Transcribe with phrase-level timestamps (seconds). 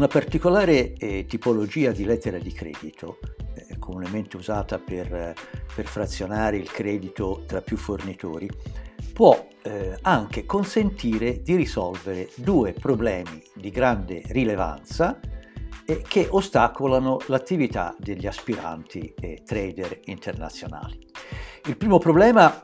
[0.00, 3.18] Una particolare eh, tipologia di lettera di credito,
[3.54, 5.34] eh, comunemente usata per,
[5.74, 8.48] per, frazionare il credito tra più fornitori,
[9.12, 15.20] può eh, anche consentire di risolvere due problemi di grande rilevanza
[15.84, 20.98] eh, che ostacolano l'attività degli aspiranti e trader internazionali.
[21.66, 22.62] Il primo problema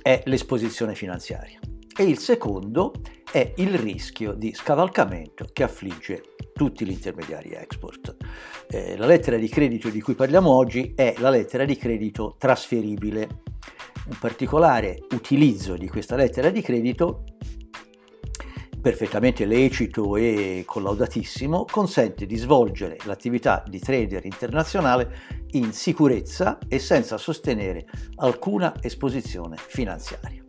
[0.00, 1.58] è l'esposizione finanziaria
[1.98, 2.92] e il secondo
[3.28, 8.16] è il rischio di scavalcamento che affligge tutti gli intermediari export.
[8.68, 13.42] Eh, la lettera di credito di cui parliamo oggi è la lettera di credito trasferibile.
[14.08, 17.24] Un particolare utilizzo di questa lettera di credito
[18.80, 27.18] perfettamente lecito e collaudatissimo, consente di svolgere l'attività di trader internazionale in sicurezza e senza
[27.18, 30.45] sostenere alcuna esposizione finanziaria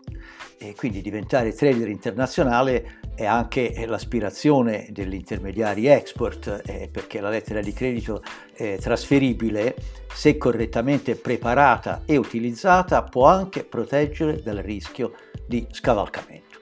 [0.57, 7.61] e quindi diventare trader internazionale è anche l'aspirazione degli intermediari export eh, perché la lettera
[7.61, 8.23] di credito
[8.55, 9.75] eh, trasferibile
[10.13, 15.13] se correttamente preparata e utilizzata può anche proteggere dal rischio
[15.45, 16.59] di scavalcamento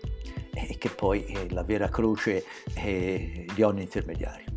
[0.53, 2.43] e che poi è la vera croce
[2.75, 4.54] eh, di ogni intermediario.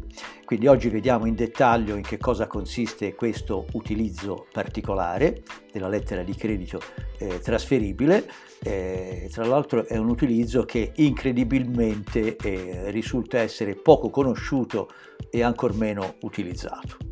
[0.48, 6.34] Quindi oggi vediamo in dettaglio in che cosa consiste questo utilizzo particolare della lettera di
[6.34, 6.80] credito
[7.18, 8.26] eh, trasferibile.
[8.62, 14.88] Eh, tra l'altro è un utilizzo che incredibilmente eh, risulta essere poco conosciuto
[15.28, 17.07] e ancor meno utilizzato.